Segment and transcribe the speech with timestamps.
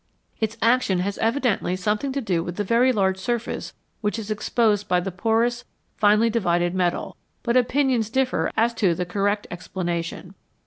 [0.39, 4.87] Its action has evidently something to do with the very large surface which is exposed
[4.87, 5.63] by the porous,
[5.95, 10.33] finely divided metal, but opinions differ as to the correct explanation.